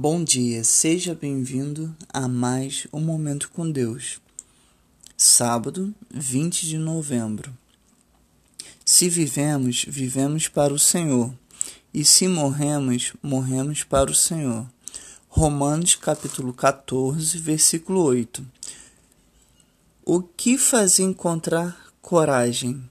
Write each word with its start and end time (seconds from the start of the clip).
Bom 0.00 0.22
dia, 0.22 0.62
seja 0.62 1.12
bem-vindo 1.12 1.92
a 2.14 2.28
mais 2.28 2.86
um 2.92 3.00
Momento 3.00 3.50
com 3.50 3.68
Deus. 3.68 4.20
Sábado, 5.16 5.92
20 6.08 6.68
de 6.68 6.78
novembro. 6.78 7.52
Se 8.84 9.08
vivemos, 9.08 9.84
vivemos 9.88 10.46
para 10.46 10.72
o 10.72 10.78
Senhor, 10.78 11.34
e 11.92 12.04
se 12.04 12.28
morremos, 12.28 13.12
morremos 13.20 13.82
para 13.82 14.08
o 14.08 14.14
Senhor. 14.14 14.70
Romanos 15.28 15.96
capítulo 15.96 16.52
14, 16.52 17.36
versículo 17.38 18.00
8. 18.04 18.46
O 20.04 20.22
que 20.22 20.56
fazer 20.56 21.02
encontrar 21.02 21.92
coragem? 22.00 22.88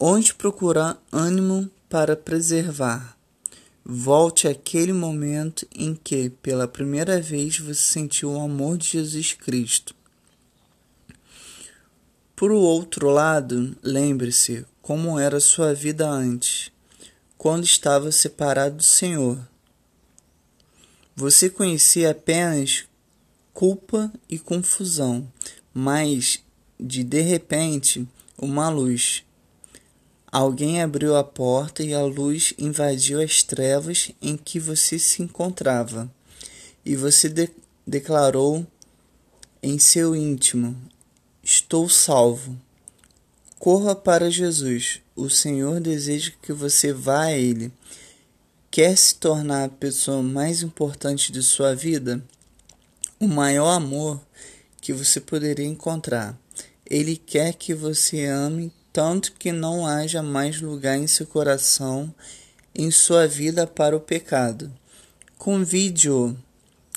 Onde 0.00 0.32
procurar 0.32 0.98
ânimo 1.12 1.70
para 1.90 2.16
preservar? 2.16 3.15
Volte 3.88 4.48
àquele 4.48 4.92
momento 4.92 5.64
em 5.72 5.94
que, 5.94 6.28
pela 6.28 6.66
primeira 6.66 7.20
vez, 7.20 7.60
você 7.60 7.80
sentiu 7.80 8.32
o 8.32 8.40
amor 8.40 8.76
de 8.76 8.88
Jesus 8.88 9.34
Cristo. 9.34 9.94
Por 12.34 12.50
outro 12.50 13.08
lado, 13.10 13.76
lembre-se 13.84 14.66
como 14.82 15.20
era 15.20 15.38
sua 15.38 15.72
vida 15.72 16.04
antes, 16.04 16.72
quando 17.38 17.62
estava 17.62 18.10
separado 18.10 18.78
do 18.78 18.82
Senhor. 18.82 19.38
Você 21.14 21.48
conhecia 21.48 22.10
apenas 22.10 22.86
culpa 23.54 24.12
e 24.28 24.36
confusão, 24.36 25.32
mas 25.72 26.42
de 26.78 27.04
de 27.04 27.20
repente 27.20 28.04
uma 28.36 28.68
luz 28.68 29.24
Alguém 30.38 30.82
abriu 30.82 31.16
a 31.16 31.24
porta 31.24 31.82
e 31.82 31.94
a 31.94 32.02
luz 32.02 32.52
invadiu 32.58 33.22
as 33.22 33.42
trevas 33.42 34.10
em 34.20 34.36
que 34.36 34.60
você 34.60 34.98
se 34.98 35.22
encontrava. 35.22 36.12
E 36.84 36.94
você 36.94 37.30
de 37.30 37.48
declarou 37.86 38.66
em 39.62 39.78
seu 39.78 40.14
íntimo: 40.14 40.76
Estou 41.42 41.88
salvo. 41.88 42.54
Corra 43.58 43.96
para 43.96 44.30
Jesus. 44.30 45.00
O 45.16 45.30
Senhor 45.30 45.80
deseja 45.80 46.30
que 46.42 46.52
você 46.52 46.92
vá 46.92 47.22
a 47.22 47.32
Ele. 47.32 47.72
Quer 48.70 48.94
se 48.94 49.14
tornar 49.14 49.64
a 49.64 49.70
pessoa 49.70 50.22
mais 50.22 50.60
importante 50.60 51.32
de 51.32 51.42
sua 51.42 51.74
vida? 51.74 52.22
O 53.18 53.26
maior 53.26 53.70
amor 53.70 54.20
que 54.82 54.92
você 54.92 55.18
poderia 55.18 55.64
encontrar. 55.64 56.38
Ele 56.84 57.16
quer 57.16 57.54
que 57.54 57.72
você 57.72 58.26
ame 58.26 58.70
tanto 58.96 59.32
que 59.32 59.52
não 59.52 59.86
haja 59.86 60.22
mais 60.22 60.58
lugar 60.58 60.96
em 60.96 61.06
seu 61.06 61.26
coração, 61.26 62.14
em 62.74 62.90
sua 62.90 63.28
vida 63.28 63.66
para 63.66 63.94
o 63.94 64.00
pecado. 64.00 64.72
Convide-o 65.36 66.34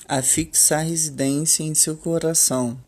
a 0.08 0.22
fixar 0.22 0.82
residência 0.82 1.62
em 1.62 1.74
seu 1.74 1.98
coração. 1.98 2.80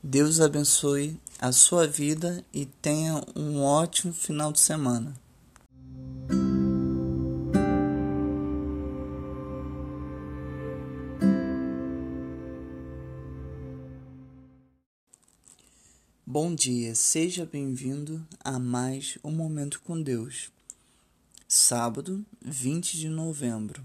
Deus 0.00 0.40
abençoe 0.40 1.20
a 1.40 1.50
sua 1.50 1.88
vida 1.88 2.44
e 2.54 2.64
tenha 2.64 3.24
um 3.34 3.60
ótimo 3.60 4.12
final 4.12 4.52
de 4.52 4.60
semana. 4.60 5.12
Bom 16.34 16.54
dia, 16.54 16.94
seja 16.94 17.44
bem-vindo 17.44 18.26
a 18.42 18.58
mais 18.58 19.18
um 19.22 19.30
Momento 19.30 19.82
com 19.82 20.00
Deus. 20.00 20.50
Sábado, 21.46 22.24
20 22.42 22.96
de 22.96 23.10
novembro. 23.10 23.84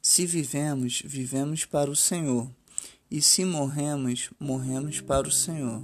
Se 0.00 0.24
vivemos, 0.24 1.02
vivemos 1.04 1.64
para 1.64 1.90
o 1.90 1.96
Senhor, 1.96 2.48
e 3.10 3.20
se 3.20 3.44
morremos, 3.44 4.30
morremos 4.38 5.00
para 5.00 5.26
o 5.26 5.32
Senhor. 5.32 5.82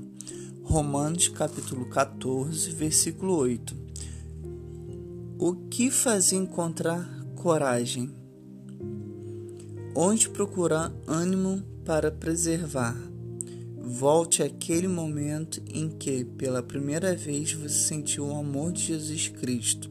Romanos 0.63 1.27
capítulo 1.27 1.91
14, 1.91 2.71
versículo 2.71 3.35
8. 3.35 3.77
O 5.37 5.57
que 5.69 5.91
fazer 5.91 6.37
encontrar 6.37 7.11
coragem? 7.35 8.09
Onde 9.97 10.29
procurar 10.29 10.93
ânimo 11.09 11.61
para 11.85 12.13
preservar? 12.13 13.14
Volte 13.87 14.43
àquele 14.43 14.89
momento 14.89 15.63
em 15.69 15.91
que, 15.91 16.25
pela 16.25 16.63
primeira 16.63 17.15
vez, 17.15 17.53
você 17.53 17.79
sentiu 17.79 18.29
o 18.29 18.35
amor 18.35 18.73
de 18.73 18.87
Jesus 18.87 19.29
Cristo. 19.29 19.91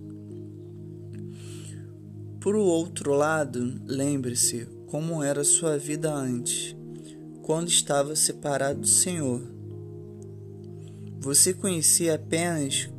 Por 2.41 2.55
outro 2.55 3.13
lado, 3.13 3.79
lembre-se 3.85 4.67
como 4.87 5.21
era 5.21 5.43
sua 5.43 5.77
vida 5.77 6.11
antes, 6.11 6.75
quando 7.43 7.67
estava 7.67 8.15
separado 8.15 8.81
do 8.81 8.87
Senhor. 8.87 9.47
Você 11.19 11.53
conhecia 11.53 12.15
apenas 12.15 12.89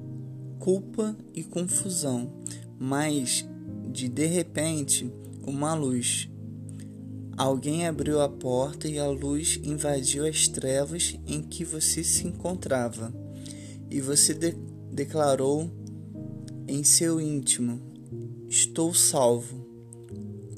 culpa 0.61 1.17
e 1.35 1.43
confusão, 1.43 2.33
mas 2.79 3.45
de 3.91 4.09
de 4.09 4.27
repente 4.27 5.13
uma 5.45 5.75
luz 5.75 6.31
Alguém 7.37 7.87
abriu 7.87 8.21
a 8.21 8.29
porta 8.29 8.87
e 8.87 8.99
a 8.99 9.09
luz 9.09 9.59
invadiu 9.65 10.27
as 10.27 10.47
trevas 10.47 11.19
em 11.27 11.43
que 11.43 11.65
você 11.65 12.05
se 12.05 12.27
encontrava. 12.27 13.13
E 13.91 14.01
você 14.01 14.33
de 14.33 14.55
declarou 14.93 15.69
em 16.69 16.85
seu 16.85 17.21
íntimo: 17.21 17.81
Estou 18.49 18.95
salvo. 18.95 19.65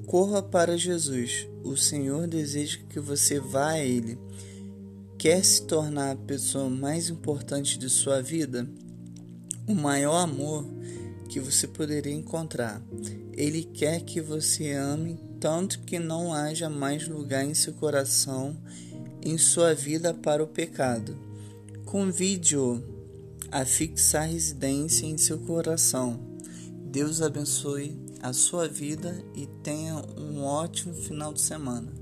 Corra 0.07 0.43
para 0.43 0.77
Jesus. 0.77 1.49
O 1.65 1.77
Senhor 1.77 2.27
deseja 2.29 2.79
que 2.89 3.01
você 3.01 3.41
vá 3.41 3.71
a 3.71 3.85
Ele. 3.85 4.19
Quer 5.19 5.43
se 5.45 5.63
tornar 5.63 6.13
a 6.13 6.17
pessoa 6.17 6.69
mais 6.69 7.09
importante 7.09 7.79
de 7.79 7.89
sua 7.89 8.21
vida? 8.21 8.69
O 9.67 9.75
maior 9.75 10.19
amor 10.19 10.65
que 11.29 11.41
você 11.41 11.67
poderia 11.67 12.13
encontrar. 12.13 12.81
Ele 13.33 13.65
quer 13.65 14.03
que 14.03 14.21
você 14.21 14.73
ame 14.73 15.19
tanto 15.47 15.79
que 15.83 16.01
não 16.01 16.35
haja 16.35 16.69
mais 16.69 17.07
lugar 17.07 17.45
em 17.45 17.55
seu 17.55 17.73
coração, 17.75 18.57
em 19.23 19.39
sua 19.39 19.77
vida 19.77 20.13
para 20.13 20.43
o 20.43 20.47
pecado. 20.49 21.17
Convide-o 21.85 22.83
a 23.53 23.65
fixar 23.65 24.29
residência 24.29 25.07
em 25.07 25.17
seu 25.17 25.39
coração. 25.39 26.19
Deus 26.87 27.23
abençoe 27.23 27.97
a 28.21 28.33
sua 28.33 28.67
vida 28.67 29.25
e 29.37 29.47
tenha 29.63 29.95
um 30.19 30.43
ótimo 30.43 30.93
final 30.93 31.33
de 31.33 31.43
semana. 31.43 31.93